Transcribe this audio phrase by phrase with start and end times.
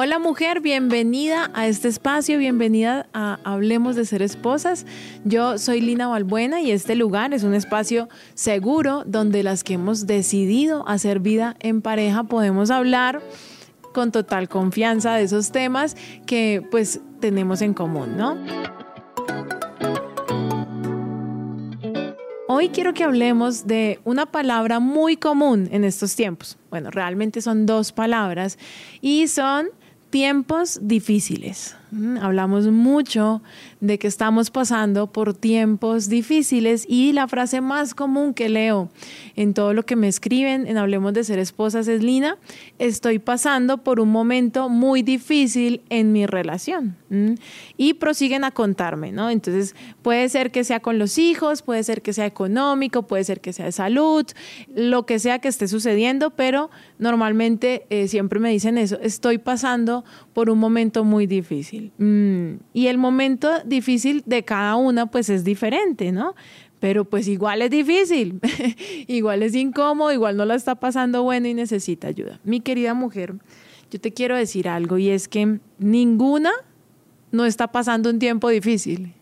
[0.00, 4.86] Hola mujer, bienvenida a este espacio, bienvenida a Hablemos de ser esposas.
[5.24, 10.06] Yo soy Lina Balbuena y este lugar es un espacio seguro donde las que hemos
[10.06, 13.20] decidido hacer vida en pareja podemos hablar
[13.92, 15.96] con total confianza de esos temas
[16.26, 18.38] que pues tenemos en común, ¿no?
[22.46, 26.56] Hoy quiero que hablemos de una palabra muy común en estos tiempos.
[26.70, 28.58] Bueno, realmente son dos palabras
[29.00, 29.70] y son
[30.10, 31.76] tiempos difíciles.
[31.90, 33.40] Mm, hablamos mucho
[33.80, 38.90] de que estamos pasando por tiempos difíciles y la frase más común que leo
[39.36, 42.36] en todo lo que me escriben en Hablemos de ser esposas es Lina,
[42.78, 46.96] estoy pasando por un momento muy difícil en mi relación.
[47.78, 49.30] Y prosiguen a contarme, ¿no?
[49.30, 53.40] Entonces puede ser que sea con los hijos, puede ser que sea económico, puede ser
[53.40, 54.26] que sea de salud,
[54.74, 60.04] lo que sea que esté sucediendo, pero normalmente eh, siempre me dicen eso, estoy pasando
[60.34, 61.77] por un momento muy difícil.
[61.98, 66.34] Mm, y el momento difícil de cada una pues es diferente, ¿no?
[66.80, 68.40] Pero pues igual es difícil,
[69.08, 72.40] igual es incómodo, igual no la está pasando bueno y necesita ayuda.
[72.44, 73.34] Mi querida mujer,
[73.90, 76.52] yo te quiero decir algo y es que ninguna
[77.32, 79.14] no está pasando un tiempo difícil.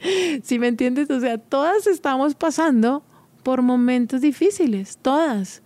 [0.42, 1.10] ¿Sí me entiendes?
[1.10, 3.02] O sea, todas estamos pasando
[3.42, 5.62] por momentos difíciles, todas,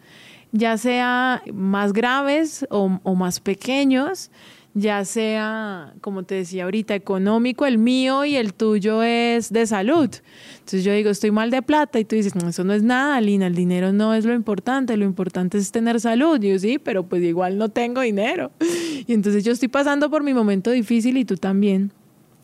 [0.53, 4.31] ya sea más graves o más pequeños,
[4.79, 10.11] ya sea, como te decía ahorita, económico, el mío y el tuyo es de salud.
[10.55, 13.21] Entonces yo digo, estoy mal de plata y tú dices, no, eso no es nada,
[13.21, 16.43] Lina, el dinero no es lo importante, lo importante es tener salud.
[16.43, 18.51] Y yo sí, pero pues igual no tengo dinero.
[19.06, 21.93] Y entonces yo estoy pasando por mi momento difícil y tú también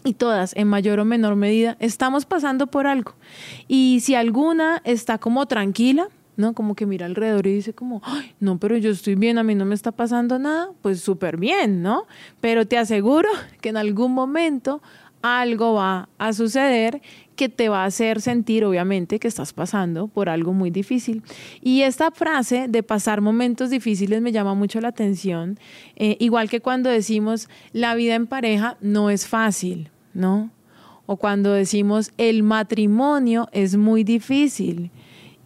[0.04, 3.14] y todas, en mayor o menor medida, estamos pasando por algo.
[3.68, 6.54] Y si alguna está como tranquila, ¿no?
[6.54, 8.02] Como que mira alrededor y dice como,
[8.40, 11.82] no, pero yo estoy bien, a mí no me está pasando nada, pues súper bien,
[11.82, 12.06] ¿no?
[12.40, 13.28] Pero te aseguro
[13.60, 14.82] que en algún momento
[15.22, 17.00] algo va a suceder
[17.34, 21.22] que te va a hacer sentir, obviamente, que estás pasando por algo muy difícil.
[21.62, 25.58] Y esta frase de pasar momentos difíciles me llama mucho la atención,
[25.96, 30.50] eh, igual que cuando decimos, la vida en pareja no es fácil, ¿no?
[31.06, 34.90] O cuando decimos, el matrimonio es muy difícil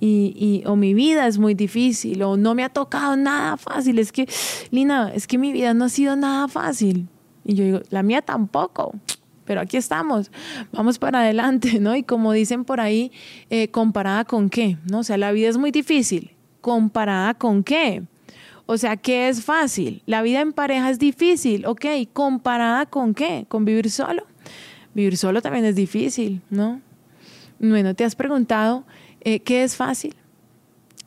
[0.00, 3.98] y, o mi vida es muy difícil o no me ha tocado nada fácil.
[3.98, 4.28] Es que,
[4.70, 7.08] Lina, es que mi vida no ha sido nada fácil.
[7.44, 8.94] Y yo digo, la mía tampoco,
[9.44, 10.30] pero aquí estamos,
[10.72, 11.96] vamos para adelante, ¿no?
[11.96, 13.10] Y como dicen por ahí,
[13.50, 14.98] eh, comparada con qué, ¿no?
[15.00, 18.02] O sea, la vida es muy difícil, comparada con qué.
[18.66, 20.02] O sea, ¿qué es fácil?
[20.04, 23.46] La vida en pareja es difícil, ok, comparada con qué?
[23.48, 24.26] ¿Con vivir solo?
[24.92, 26.82] Vivir solo también es difícil, ¿no?
[27.58, 28.84] Bueno, ¿te has preguntado
[29.20, 30.14] eh, ¿Qué es fácil?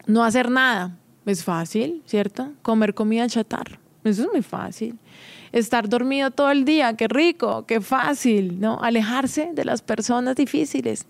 [0.06, 2.52] No hacer nada es fácil, ¿cierto?
[2.62, 4.98] Comer comida chatarra, eso es muy fácil.
[5.52, 8.80] Estar dormido todo el día, qué rico, qué fácil, ¿no?
[8.82, 11.06] Alejarse de las personas difíciles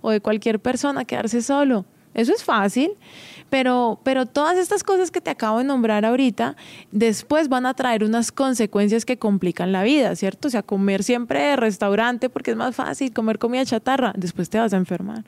[0.00, 1.84] o de cualquier persona, quedarse solo,
[2.14, 2.92] eso es fácil.
[3.48, 6.56] Pero, pero todas estas cosas que te acabo de nombrar ahorita,
[6.90, 10.48] después van a traer unas consecuencias que complican la vida, ¿cierto?
[10.48, 14.58] O sea, comer siempre de restaurante porque es más fácil, comer comida chatarra, después te
[14.58, 15.24] vas a enfermar.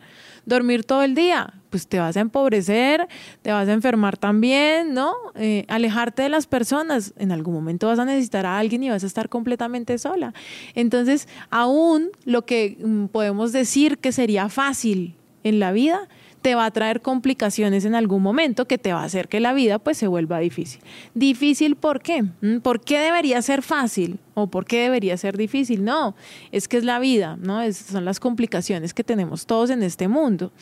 [0.46, 3.06] Dormir todo el día, pues te vas a empobrecer,
[3.42, 5.12] te vas a enfermar también, ¿no?
[5.34, 9.04] Eh, alejarte de las personas, en algún momento vas a necesitar a alguien y vas
[9.04, 10.34] a estar completamente sola.
[10.74, 16.08] Entonces, aún lo que mm, podemos decir que sería fácil en la vida,
[16.42, 19.52] te va a traer complicaciones en algún momento que te va a hacer que la
[19.52, 20.80] vida pues se vuelva difícil.
[21.14, 22.22] ¿Difícil por qué?
[22.40, 22.58] ¿Mm?
[22.58, 24.18] ¿Por qué debería ser fácil?
[24.34, 25.84] ¿O por qué debería ser difícil?
[25.84, 26.14] No,
[26.52, 27.60] es que es la vida, ¿no?
[27.72, 30.52] son las complicaciones que tenemos todos en este mundo.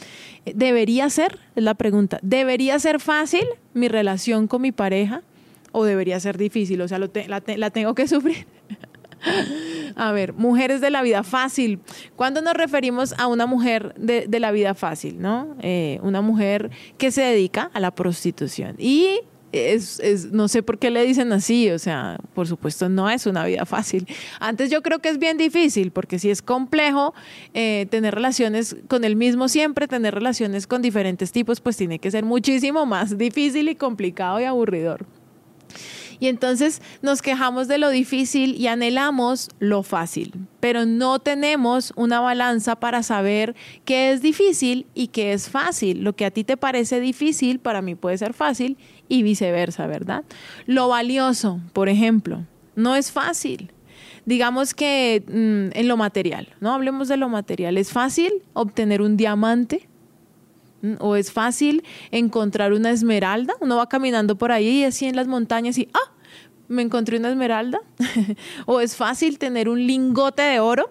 [0.44, 1.38] ¿Debería ser?
[1.54, 2.19] Es la pregunta.
[2.22, 3.44] ¿Debería ser fácil
[3.75, 5.22] mi relación con mi pareja?
[5.72, 6.81] ¿O debería ser difícil?
[6.81, 8.47] O sea, la tengo que sufrir.
[9.97, 11.81] A ver, mujeres de la vida fácil.
[12.16, 15.56] ¿Cuándo nos referimos a una mujer de, la vida fácil, no?
[15.60, 18.77] Eh, una mujer que se dedica a la prostitución.
[18.78, 19.21] Y
[19.53, 23.45] es, no sé por qué le dicen así, o sea, por supuesto no es una
[23.45, 24.07] vida fácil.
[24.41, 27.15] Antes yo creo que es bien difícil, porque si es complejo
[27.54, 32.10] eh, tener relaciones con el mismo siempre, tener relaciones con diferentes tipos, pues tiene que
[32.10, 35.07] ser muchísimo más difícil y complicado y aburridor.
[36.18, 42.21] Y entonces nos quejamos de lo difícil y anhelamos lo fácil, pero no tenemos una
[42.21, 43.54] balanza para saber
[43.84, 46.03] qué es difícil y qué es fácil.
[46.03, 48.77] Lo que a ti te parece difícil, para mí puede ser fácil
[49.09, 50.24] y viceversa, ¿verdad?
[50.66, 53.72] Lo valioso, por ejemplo, no es fácil.
[54.24, 56.72] Digamos que mm, en lo material, ¿no?
[56.72, 57.78] Hablemos de lo material.
[57.78, 59.89] ¿Es fácil obtener un diamante?
[61.00, 63.54] O es fácil encontrar una esmeralda.
[63.60, 66.12] Uno va caminando por ahí y así en las montañas y ¡ah!
[66.68, 67.80] me encontré una esmeralda?
[68.66, 70.91] ¿O es fácil tener un lingote de oro?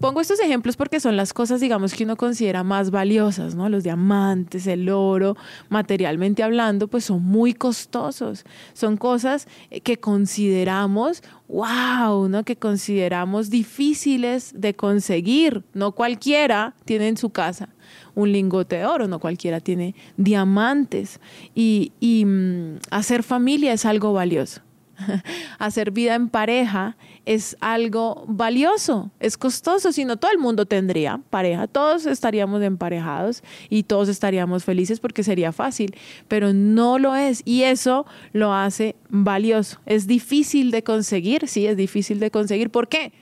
[0.00, 3.68] Pongo estos ejemplos porque son las cosas, digamos, que uno considera más valiosas, ¿no?
[3.68, 5.36] Los diamantes, el oro,
[5.68, 8.46] materialmente hablando, pues son muy costosos.
[8.72, 9.46] Son cosas
[9.84, 12.44] que consideramos, wow, ¿no?
[12.44, 15.64] Que consideramos difíciles de conseguir.
[15.74, 17.68] No cualquiera tiene en su casa
[18.14, 21.20] un lingote de oro, no cualquiera tiene diamantes.
[21.54, 24.62] Y, y mm, hacer familia es algo valioso.
[25.58, 26.96] hacer vida en pareja
[27.26, 33.42] es algo valioso, es costoso, si no todo el mundo tendría pareja, todos estaríamos emparejados
[33.68, 35.94] y todos estaríamos felices porque sería fácil,
[36.28, 39.80] pero no lo es y eso lo hace valioso.
[39.86, 42.70] Es difícil de conseguir, sí, es difícil de conseguir.
[42.70, 43.12] ¿Por qué?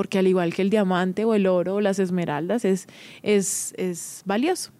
[0.00, 2.86] Porque al igual que el diamante o el oro o las esmeraldas, es,
[3.22, 4.70] es, es valioso.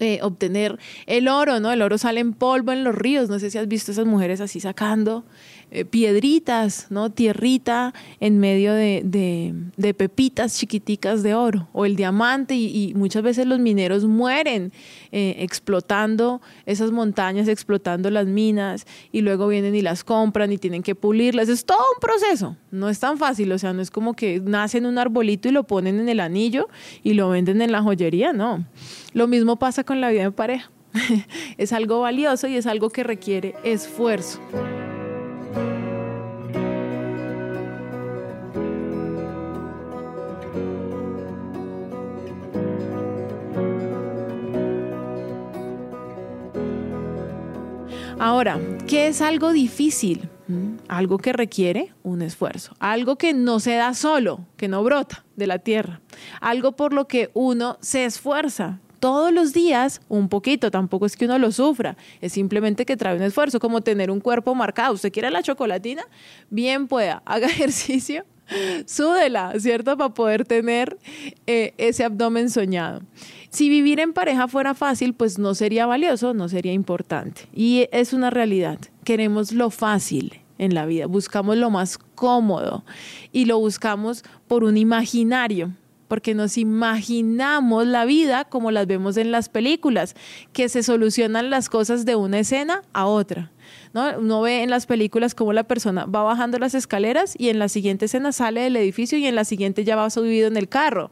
[0.00, 1.70] Eh, obtener el oro, ¿no?
[1.70, 3.28] El oro sale en polvo en los ríos.
[3.28, 5.26] No sé si has visto esas mujeres así sacando
[5.72, 7.10] eh, piedritas, ¿no?
[7.10, 13.46] Tierrita en medio de, de, pepitas chiquiticas de oro o el diamante y, muchas veces
[13.46, 14.72] los mineros mueren
[15.10, 20.84] eh, explotando esas montañas, explotando las minas y luego vienen y las compran y tienen
[20.84, 21.48] que pulirlas.
[21.48, 24.86] Es todo un proceso, no es tan fácil, o sea, no es como que nacen
[24.86, 26.68] un arbolito y lo ponen en el anillo
[27.02, 28.64] y lo venden en la joyería, no.
[29.14, 30.70] Lo mismo pasa con la vida de pareja.
[31.58, 34.40] es algo valioso y es algo que requiere esfuerzo.
[48.26, 48.58] Ahora,
[48.88, 50.28] ¿qué es algo difícil?
[50.48, 55.24] Mm, algo que requiere un esfuerzo, algo que no se da solo, que no brota
[55.36, 56.00] de la tierra,
[56.40, 61.26] algo por lo que uno se esfuerza todos los días un poquito, tampoco es que
[61.26, 64.94] uno lo sufra, es simplemente que trae un esfuerzo, como tener un cuerpo marcado.
[64.94, 66.02] ¿Usted quiere la chocolatina?
[66.50, 68.24] Bien pueda, haga ejercicio,
[68.86, 69.96] súdela, ¿cierto?
[69.96, 70.98] Para poder tener
[71.46, 73.02] eh, ese abdomen soñado.
[73.50, 77.48] Si vivir en pareja fuera fácil, pues no sería valioso, no sería importante.
[77.54, 78.78] Y es una realidad.
[79.04, 82.84] Queremos lo fácil en la vida, buscamos lo más cómodo
[83.30, 85.72] y lo buscamos por un imaginario
[86.08, 90.14] porque nos imaginamos la vida como las vemos en las películas,
[90.52, 93.50] que se solucionan las cosas de una escena a otra.
[93.96, 94.18] ¿No?
[94.18, 97.68] Uno ve en las películas cómo la persona va bajando las escaleras y en la
[97.68, 101.10] siguiente escena sale del edificio y en la siguiente ya va subido en el carro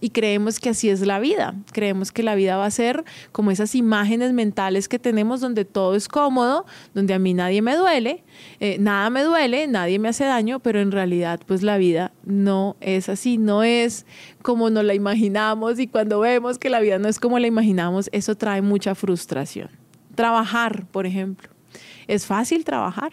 [0.00, 1.54] y creemos que así es la vida.
[1.72, 5.94] Creemos que la vida va a ser como esas imágenes mentales que tenemos donde todo
[5.94, 8.22] es cómodo, donde a mí nadie me duele,
[8.60, 12.76] eh, nada me duele, nadie me hace daño, pero en realidad pues la vida no
[12.80, 14.04] es así, no es
[14.42, 18.10] como nos la imaginamos y cuando vemos que la vida no es como la imaginamos,
[18.12, 19.70] eso trae mucha frustración.
[20.14, 21.53] Trabajar, por ejemplo.
[22.06, 23.12] ¿Es fácil trabajar?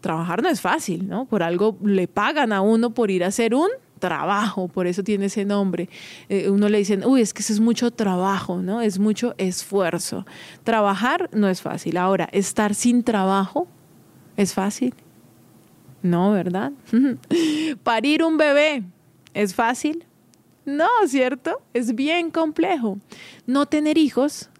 [0.00, 1.24] Trabajar no es fácil, ¿no?
[1.24, 3.68] Por algo le pagan a uno por ir a hacer un
[3.98, 5.88] trabajo, por eso tiene ese nombre.
[6.28, 8.82] Eh, uno le dicen, uy, es que eso es mucho trabajo, ¿no?
[8.82, 10.26] Es mucho esfuerzo.
[10.62, 11.96] Trabajar no es fácil.
[11.96, 13.66] Ahora, estar sin trabajo
[14.36, 14.94] es fácil.
[16.02, 16.72] No, ¿verdad?
[17.82, 18.82] Parir un bebé
[19.32, 20.04] es fácil.
[20.66, 21.62] No, ¿cierto?
[21.72, 22.98] Es bien complejo.
[23.46, 24.50] No tener hijos,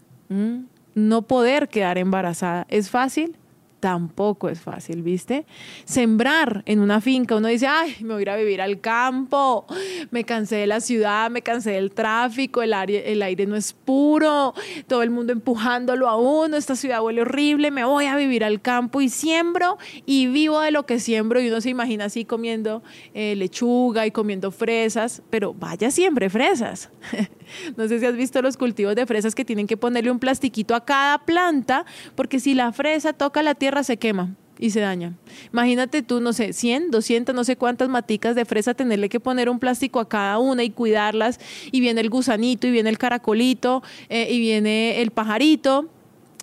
[0.94, 3.36] no poder quedar embarazada, ¿es fácil?
[3.84, 5.44] Tampoco es fácil, ¿viste?
[5.84, 9.66] Sembrar en una finca, uno dice, ay, me voy a ir a vivir al campo,
[10.10, 13.74] me cansé de la ciudad, me cansé del tráfico, el aire, el aire no es
[13.74, 14.54] puro,
[14.86, 18.62] todo el mundo empujándolo a uno, esta ciudad huele horrible, me voy a vivir al
[18.62, 19.76] campo y siembro
[20.06, 24.12] y vivo de lo que siembro y uno se imagina así comiendo eh, lechuga y
[24.12, 26.88] comiendo fresas, pero vaya siempre fresas.
[27.76, 30.74] no sé si has visto los cultivos de fresas que tienen que ponerle un plastiquito
[30.74, 35.14] a cada planta, porque si la fresa toca la tierra, se quema y se daña.
[35.52, 39.48] Imagínate tú, no sé, 100, 200, no sé cuántas maticas de fresa, tenerle que poner
[39.48, 41.40] un plástico a cada una y cuidarlas,
[41.70, 45.88] y viene el gusanito, y viene el caracolito, eh, y viene el pajarito.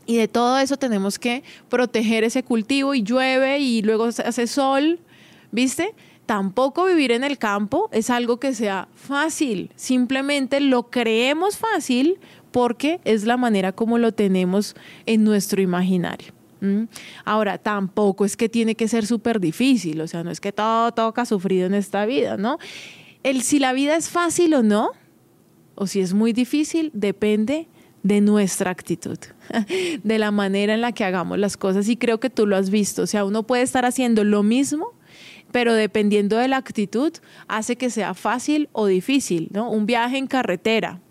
[0.05, 4.99] Y de todo eso tenemos que proteger ese cultivo y llueve y luego hace sol,
[5.51, 5.93] ¿viste?
[6.25, 12.19] Tampoco vivir en el campo es algo que sea fácil, simplemente lo creemos fácil
[12.51, 16.33] porque es la manera como lo tenemos en nuestro imaginario.
[17.25, 20.91] Ahora, tampoco es que tiene que ser súper difícil, o sea, no es que todo
[20.91, 22.59] toca sufrido en esta vida, ¿no?
[23.23, 24.91] El si la vida es fácil o no,
[25.75, 27.67] o si es muy difícil, depende
[28.03, 29.17] de nuestra actitud,
[30.03, 32.69] de la manera en la que hagamos las cosas y creo que tú lo has
[32.69, 34.93] visto, o sea, uno puede estar haciendo lo mismo,
[35.51, 37.11] pero dependiendo de la actitud
[37.47, 39.69] hace que sea fácil o difícil, ¿no?
[39.69, 41.01] Un viaje en carretera,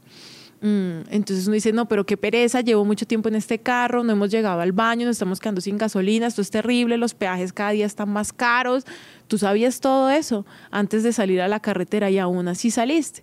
[0.62, 4.12] Mm, entonces uno dice, no, pero qué pereza, llevo mucho tiempo en este carro, no
[4.12, 7.70] hemos llegado al baño, nos estamos quedando sin gasolina, esto es terrible, los peajes cada
[7.70, 8.84] día están más caros.
[9.26, 13.22] Tú sabías todo eso antes de salir a la carretera y aún así saliste.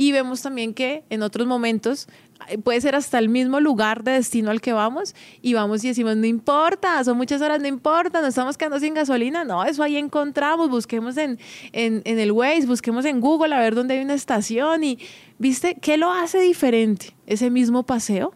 [0.00, 2.08] Y vemos también que en otros momentos
[2.48, 5.88] eh, puede ser hasta el mismo lugar de destino al que vamos y vamos y
[5.88, 9.44] decimos, no importa, son muchas horas, no importa, nos estamos quedando sin gasolina.
[9.44, 11.38] No, eso ahí encontramos, busquemos en,
[11.72, 14.98] en, el Waze, busquemos en Google a ver dónde hay una estación y,
[15.36, 15.74] ¿viste?
[15.74, 18.32] ¿Qué lo hace diferente ese mismo paseo?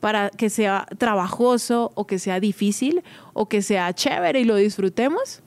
[0.00, 3.04] para que sea trabajoso o que sea difícil
[3.34, 5.42] o que sea chévere y lo disfrutemos?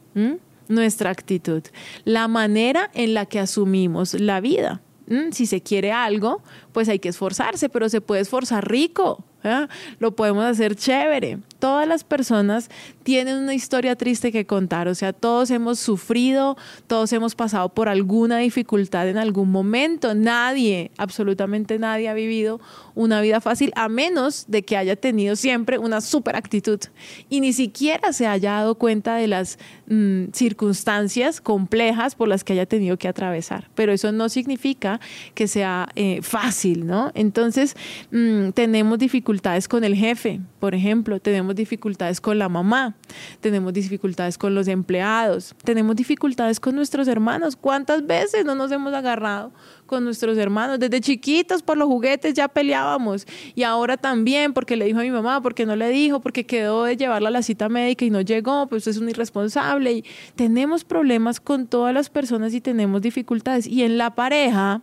[0.67, 1.63] Nuestra actitud,
[2.03, 4.81] la manera en la que asumimos la vida.
[5.07, 9.23] Mm, si se quiere algo, pues hay que esforzarse, pero se puede esforzar rico.
[9.45, 9.67] ¿Eh?
[9.99, 11.39] Lo podemos hacer chévere.
[11.59, 12.69] Todas las personas
[13.03, 17.87] tienen una historia triste que contar, o sea, todos hemos sufrido, todos hemos pasado por
[17.87, 20.15] alguna dificultad en algún momento.
[20.15, 22.59] Nadie, absolutamente nadie ha vivido
[22.95, 26.79] una vida fácil a menos de que haya tenido siempre una super actitud
[27.29, 32.53] y ni siquiera se haya dado cuenta de las mm, circunstancias complejas por las que
[32.53, 33.69] haya tenido que atravesar.
[33.75, 34.99] Pero eso no significa
[35.33, 37.11] que sea eh, fácil, ¿no?
[37.13, 37.75] Entonces,
[38.11, 39.34] mm, tenemos dificultades
[39.69, 42.95] con el jefe, por ejemplo, tenemos dificultades con la mamá,
[43.41, 47.55] tenemos dificultades con los empleados, tenemos dificultades con nuestros hermanos.
[47.55, 49.51] ¿Cuántas veces no nos hemos agarrado
[49.85, 50.79] con nuestros hermanos?
[50.79, 53.25] Desde chiquitos por los juguetes ya peleábamos.
[53.55, 56.83] Y ahora también porque le dijo a mi mamá, porque no le dijo, porque quedó
[56.83, 59.91] de llevarla a la cita médica y no llegó, pues es un irresponsable.
[59.91, 63.67] Y tenemos problemas con todas las personas y tenemos dificultades.
[63.67, 64.81] Y en la pareja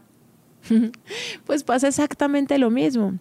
[1.46, 3.18] pues pasa exactamente lo mismo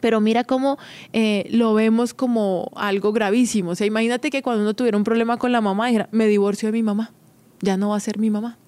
[0.00, 0.78] pero mira cómo
[1.12, 3.70] eh, lo vemos como algo gravísimo.
[3.70, 6.68] O sea, imagínate que cuando uno tuviera un problema con la mamá, dijera, me divorcio
[6.68, 7.12] de mi mamá,
[7.60, 8.58] ya no va a ser mi mamá.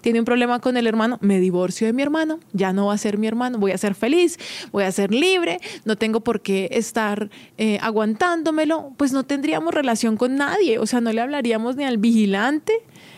[0.00, 2.98] Tiene un problema con el hermano, me divorcio de mi hermano, ya no va a
[2.98, 4.38] ser mi hermano, voy a ser feliz,
[4.72, 10.16] voy a ser libre, no tengo por qué estar eh, aguantándomelo, pues no tendríamos relación
[10.16, 12.72] con nadie, o sea, no le hablaríamos ni al vigilante,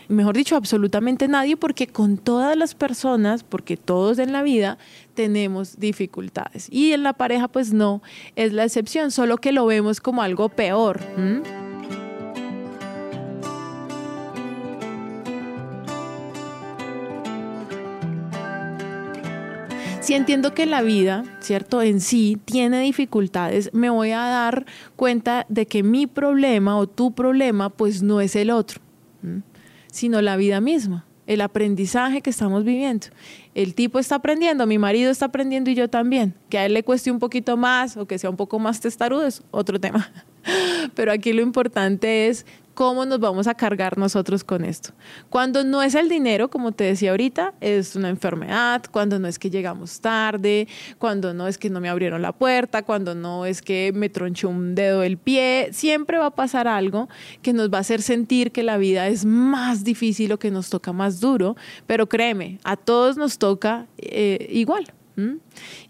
[0.08, 4.78] mejor dicho, absolutamente nadie, porque con todas las personas, porque todos en la vida
[5.14, 6.68] tenemos dificultades.
[6.70, 8.02] Y en la pareja, pues no,
[8.34, 11.00] es la excepción, solo que lo vemos como algo peor.
[20.00, 21.82] si entiendo que la vida, ¿cierto?
[21.82, 24.64] En sí tiene dificultades, me voy a dar
[24.96, 28.80] cuenta de que mi problema o tu problema pues no es el otro
[29.90, 33.08] sino la vida misma, el aprendizaje que estamos viviendo.
[33.54, 36.34] El tipo está aprendiendo, mi marido está aprendiendo y yo también.
[36.48, 39.26] Que a él le cueste un poquito más o que sea un poco más testarudo
[39.26, 40.10] es otro tema.
[40.94, 42.46] Pero aquí lo importante es
[42.78, 44.90] ¿Cómo nos vamos a cargar nosotros con esto?
[45.30, 49.40] Cuando no es el dinero, como te decía ahorita, es una enfermedad, cuando no es
[49.40, 53.62] que llegamos tarde, cuando no es que no me abrieron la puerta, cuando no es
[53.62, 57.08] que me tronchó un dedo del pie, siempre va a pasar algo
[57.42, 60.70] que nos va a hacer sentir que la vida es más difícil o que nos
[60.70, 61.56] toca más duro,
[61.88, 64.86] pero créeme, a todos nos toca eh, igual.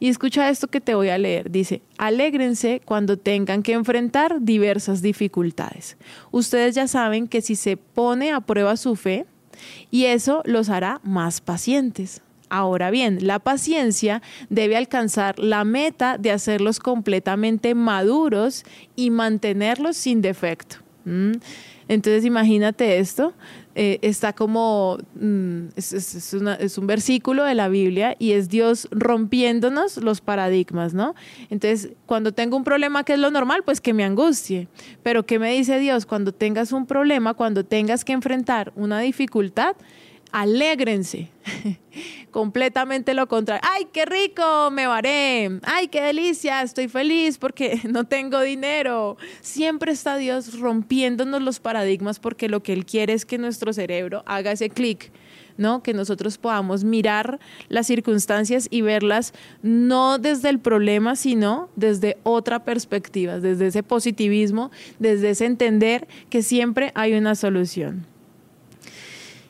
[0.01, 1.51] Y escucha esto que te voy a leer.
[1.51, 5.97] Dice, alégrense cuando tengan que enfrentar diversas dificultades.
[6.31, 9.27] Ustedes ya saben que si se pone a prueba su fe,
[9.91, 12.23] y eso los hará más pacientes.
[12.51, 18.65] Ahora bien, la paciencia debe alcanzar la meta de hacerlos completamente maduros
[18.97, 20.77] y mantenerlos sin defecto.
[21.89, 23.33] Entonces imagínate esto,
[23.75, 30.21] eh, está como, mm, es, un versículo de la Biblia y es Dios rompiéndonos los
[30.21, 31.15] paradigmas, ¿no?
[31.49, 33.63] Entonces, cuando tengo un problema, ¿qué es lo normal?
[33.65, 34.69] Pues que me angustie.
[35.03, 36.07] Pero ¿qué me dice Dios?
[36.07, 39.77] Cuando tengas un problema, cuando tengas que enfrentar una dificultad,
[40.33, 41.29] alégrense.
[42.31, 43.63] Completamente lo contrario.
[43.69, 44.71] ¡Ay, qué rico!
[44.71, 45.61] Me varé.
[45.65, 46.63] ¡Ay, qué delicia!
[46.63, 49.17] Estoy feliz porque no tengo dinero.
[49.41, 54.23] Siempre está Dios rompiéndonos los paradigmas porque lo que Él quiere es que nuestro cerebro
[54.27, 55.11] haga ese clic.
[55.57, 55.83] ¿no?
[55.83, 62.65] Que nosotros podamos mirar las circunstancias y verlas no desde el problema, sino desde otra
[62.65, 64.71] perspectiva, desde ese positivismo,
[65.01, 68.07] desde ese entender que siempre hay una solución.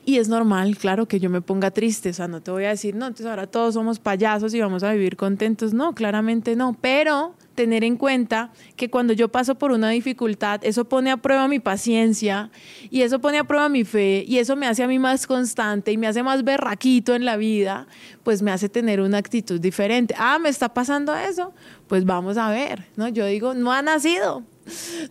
[0.09, 2.09] Y es normal, claro, que yo me ponga triste.
[2.09, 4.83] O sea, no te voy a decir, no, entonces ahora todos somos payasos y vamos
[4.83, 5.75] a vivir contentos.
[5.75, 6.75] No, claramente no.
[6.81, 11.47] Pero tener en cuenta que cuando yo paso por una dificultad, eso pone a prueba
[11.47, 12.51] mi paciencia
[12.89, 15.93] y eso pone a prueba mi fe y eso me hace a mí más constante
[15.93, 17.87] y me hace más berraquito en la vida,
[18.23, 20.15] pues me hace tener una actitud diferente.
[20.17, 21.53] Ah, me está pasando eso,
[21.87, 23.09] pues vamos a ver, ¿no?
[23.09, 24.43] Yo digo, no ha nacido,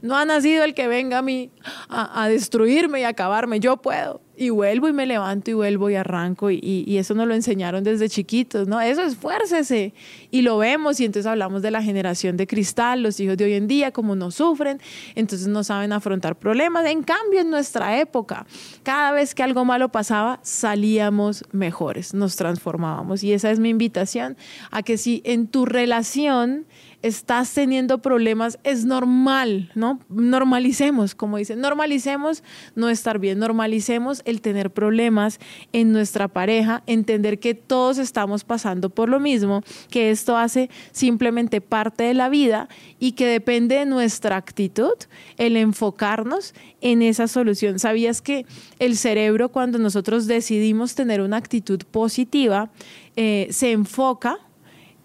[0.01, 1.51] no ha nacido el que venga a mí
[1.89, 3.59] a, destruirme y acabarme.
[3.59, 4.21] Yo puedo.
[4.37, 7.83] Y vuelvo y me levanto y vuelvo y arranco y, y, eso nos lo enseñaron
[7.83, 8.79] desde chiquitos, ¿no?
[8.79, 9.93] Eso esfuércese
[10.29, 13.53] y lo vemos y entonces hablamos de la generación de cristal, los hijos de hoy
[13.53, 14.79] en día, como no sufren,
[15.15, 16.85] entonces no saben afrontar problemas.
[16.85, 18.45] En cambio, en nuestra época,
[18.83, 24.37] cada vez que algo malo pasaba, salíamos mejores, nos transformábamos y esa es mi invitación
[24.69, 26.67] a que si en tu relación
[27.01, 29.99] estás teniendo problemas, es normal, ¿no?
[30.09, 32.43] Normalicemos, como dicen, normalicemos
[32.75, 35.39] no estar bien, normalicemos el tener problemas
[35.73, 41.61] en nuestra pareja, entender que todos estamos pasando por lo mismo, que esto hace simplemente
[41.61, 42.69] parte de la vida
[42.99, 44.93] y que depende de nuestra actitud
[45.37, 47.79] el enfocarnos en esa solución.
[47.79, 48.45] ¿Sabías que
[48.79, 52.69] el cerebro cuando nosotros decidimos tener una actitud positiva,
[53.15, 54.37] eh, se enfoca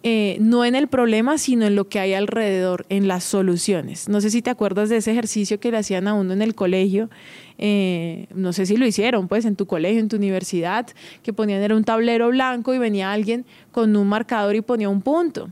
[0.05, 4.09] eh, no en el problema, sino en lo que hay alrededor, en las soluciones.
[4.09, 6.55] No sé si te acuerdas de ese ejercicio que le hacían a uno en el
[6.55, 7.09] colegio,
[7.57, 10.87] eh, no sé si lo hicieron, pues en tu colegio, en tu universidad,
[11.23, 15.01] que ponían era un tablero blanco y venía alguien con un marcador y ponía un
[15.01, 15.49] punto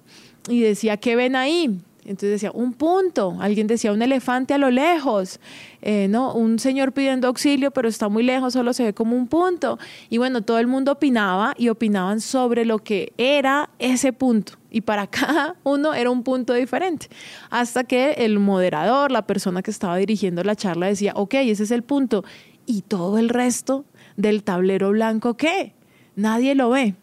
[0.50, 1.80] y decía, ¿qué ven ahí?
[2.04, 3.38] Entonces decía, un punto.
[3.40, 5.40] Alguien decía, un elefante a lo lejos.
[5.82, 6.34] Eh, ¿no?
[6.34, 9.80] Un señor pidiendo auxilio, pero está muy lejos, solo se ve como un punto.
[10.10, 14.54] Y bueno, todo el mundo opinaba y opinaban sobre lo que era ese punto.
[14.70, 17.08] Y para cada uno era un punto diferente.
[17.50, 21.72] Hasta que el moderador, la persona que estaba dirigiendo la charla, decía, ok, ese es
[21.72, 22.24] el punto.
[22.66, 23.86] ¿Y todo el resto
[24.18, 25.74] del tablero blanco qué?
[26.16, 26.96] Nadie lo ve.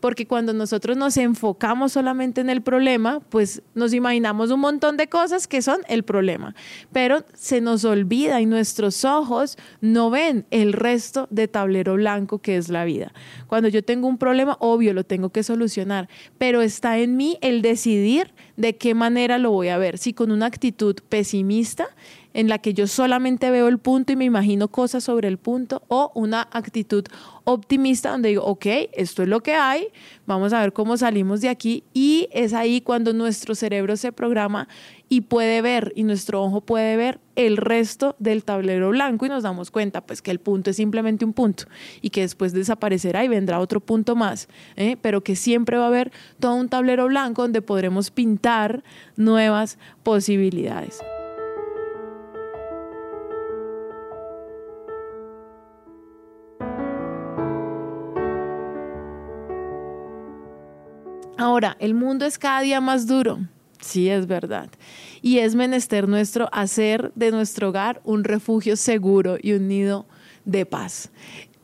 [0.00, 5.08] Porque cuando nosotros nos enfocamos solamente en el problema, pues nos imaginamos un montón de
[5.08, 6.54] cosas que son el problema,
[6.92, 12.56] pero se nos olvida y nuestros ojos no ven el resto de tablero blanco que
[12.56, 13.12] es la vida.
[13.46, 16.08] Cuando yo tengo un problema, obvio, lo tengo que solucionar,
[16.38, 19.98] pero está en mí el decidir de qué manera lo voy a ver.
[19.98, 21.88] Si con una actitud pesimista,
[22.34, 25.82] en la que yo solamente veo el punto y me imagino cosas sobre el punto,
[25.88, 27.04] o una actitud
[27.44, 29.88] optimista donde digo, ok, esto es lo que hay,
[30.26, 34.68] vamos a ver cómo salimos de aquí y es ahí cuando nuestro cerebro se programa
[35.08, 39.42] y puede ver y nuestro ojo puede ver el resto del tablero blanco y nos
[39.42, 41.64] damos cuenta pues que el punto es simplemente un punto
[42.00, 44.96] y que después desaparecerá y vendrá otro punto más, ¿eh?
[45.00, 48.84] pero que siempre va a haber todo un tablero blanco donde podremos pintar
[49.16, 51.00] nuevas posibilidades.
[61.40, 63.38] Ahora, el mundo es cada día más duro.
[63.80, 64.68] Sí, es verdad.
[65.22, 70.04] Y es menester nuestro hacer de nuestro hogar un refugio seguro y un nido
[70.44, 71.10] de paz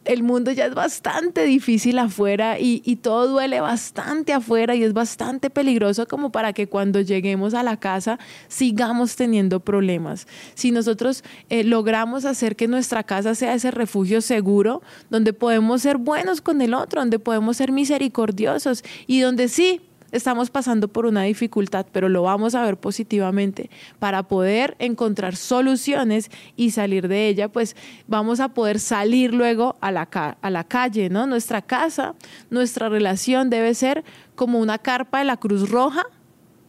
[0.07, 5.51] el mundo ya es bastante difícil afuera y, todo duele bastante afuera y es bastante
[5.51, 10.27] peligroso como para que cuando lleguemos a la casa sigamos teniendo problemas.
[10.55, 15.99] Si nosotros eh, logramos hacer que nuestra casa sea ese refugio seguro, donde podemos ser
[15.99, 19.81] buenos con el otro, donde podemos ser misericordiosos y donde sí,
[20.13, 26.31] estamos pasando por una dificultad, pero lo vamos a ver positivamente para poder encontrar soluciones
[26.57, 30.03] y salir de ella, pues vamos a poder salir luego a la,
[30.41, 31.27] a la calle, ¿no?
[31.27, 32.15] Nuestra casa,
[32.51, 36.07] nuestra relación debe ser como una carpa de la Cruz Roja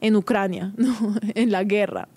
[0.01, 0.73] en Ucrania,
[1.35, 2.07] en la guerra.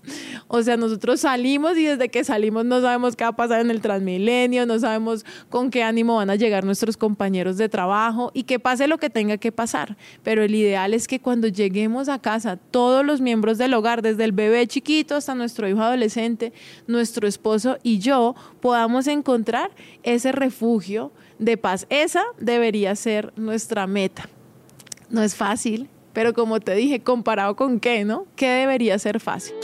[0.49, 3.71] O sea, nosotros salimos y desde que salimos no sabemos qué va a pasar en
[3.71, 8.43] el Transmilenio, no sabemos con qué ánimo van a llegar nuestros compañeros de trabajo y
[8.43, 9.97] que pase lo que tenga que pasar.
[10.23, 14.25] Pero el ideal es que cuando lleguemos a casa, todos los miembros del hogar, desde
[14.25, 16.53] el bebé chiquito hasta nuestro hijo adolescente,
[16.87, 19.71] nuestro esposo y yo, podamos encontrar
[20.03, 21.87] ese refugio de paz.
[21.91, 24.29] Esa debería ser nuestra meta.
[25.09, 28.27] No es fácil, pero como te dije, comparado con qué, ¿no?
[28.37, 29.55] ¿Qué debería ser fácil?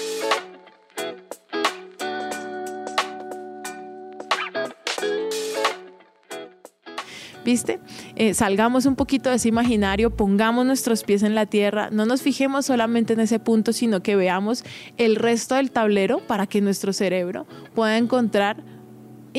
[7.47, 7.79] ¿Viste?
[8.17, 12.21] Eh, salgamos un poquito de ese imaginario, pongamos nuestros pies en la tierra, no nos
[12.21, 14.65] fijemos solamente en ese punto, sino que veamos
[14.97, 18.65] el resto del tablero para que nuestro cerebro pueda encontrar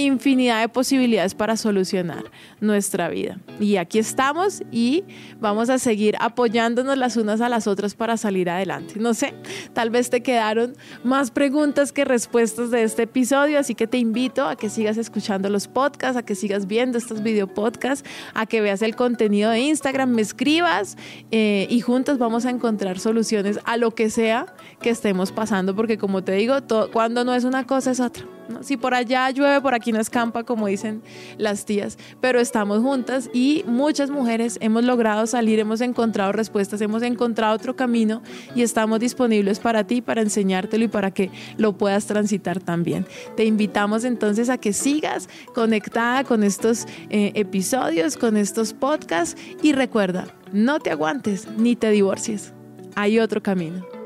[0.02, 2.26] infinidad de posibilidades para solucionar
[2.60, 3.40] nuestra vida.
[3.60, 5.04] Y aquí estamos y
[5.40, 8.96] vamos a seguir apoyándonos las unas a las otras para salir adelante.
[9.00, 9.34] No sé,
[9.74, 14.48] tal vez te quedaron más preguntas que respuestas de este episodio, así que te invito
[14.48, 18.62] a que sigas escuchando los podcasts, a que sigas viendo estos video podcasts, a que
[18.62, 20.98] veas el contenido de Instagram, me escribas
[21.32, 24.46] eh, y juntos vamos a encontrar soluciones a lo que sea
[24.82, 26.56] que estemos pasando, porque como te digo,
[26.92, 28.37] cuando no es una cosa es otra.
[28.62, 31.02] Si por allá llueve, por aquí no escampa, como dicen
[31.38, 37.04] las tías, pero estamos juntas y muchas mujeres hemos logrado salir, hemos encontrado respuestas, hemos
[37.04, 38.22] encontrado otro camino
[38.56, 43.06] y estamos disponibles para ti, para enseñártelo y para que lo puedas transitar también.
[43.36, 49.74] Te invitamos entonces a que sigas conectada con estos eh, episodios, con estos podcasts y
[49.74, 52.54] recuerda, no te aguantes ni te divorcies.
[52.96, 53.97] Hay otro camino.